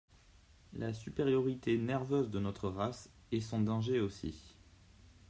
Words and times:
La 0.73 0.93
supériorité 0.93 1.77
nerveuse 1.77 2.31
de 2.31 2.39
notre 2.39 2.67
race 2.69 3.07
est 3.31 3.39
son 3.39 3.61
danger 3.61 3.99
aussi. 3.99 4.55